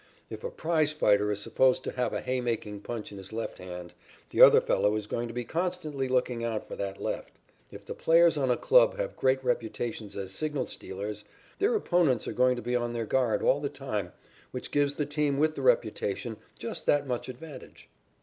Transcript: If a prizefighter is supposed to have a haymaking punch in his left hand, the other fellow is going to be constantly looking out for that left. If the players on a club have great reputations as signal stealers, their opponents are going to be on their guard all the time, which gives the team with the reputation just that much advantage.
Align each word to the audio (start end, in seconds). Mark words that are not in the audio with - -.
If 0.31 0.43
a 0.43 0.49
prizefighter 0.49 1.31
is 1.31 1.41
supposed 1.43 1.83
to 1.83 1.91
have 1.91 2.11
a 2.11 2.21
haymaking 2.21 2.79
punch 2.81 3.11
in 3.11 3.19
his 3.19 3.31
left 3.31 3.59
hand, 3.59 3.93
the 4.31 4.41
other 4.41 4.59
fellow 4.59 4.95
is 4.95 5.05
going 5.05 5.27
to 5.27 5.33
be 5.35 5.43
constantly 5.43 6.07
looking 6.07 6.43
out 6.43 6.67
for 6.67 6.75
that 6.75 6.99
left. 6.99 7.33
If 7.69 7.85
the 7.85 7.93
players 7.93 8.35
on 8.35 8.49
a 8.49 8.57
club 8.57 8.97
have 8.97 9.15
great 9.15 9.43
reputations 9.45 10.15
as 10.17 10.31
signal 10.31 10.65
stealers, 10.65 11.23
their 11.59 11.75
opponents 11.75 12.27
are 12.27 12.33
going 12.33 12.55
to 12.55 12.63
be 12.63 12.75
on 12.75 12.93
their 12.93 13.05
guard 13.05 13.43
all 13.43 13.59
the 13.59 13.69
time, 13.69 14.11
which 14.49 14.71
gives 14.71 14.95
the 14.95 15.05
team 15.05 15.37
with 15.37 15.53
the 15.53 15.61
reputation 15.61 16.37
just 16.57 16.87
that 16.87 17.05
much 17.05 17.29
advantage. 17.29 17.87